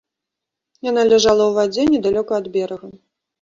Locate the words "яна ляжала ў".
0.87-1.59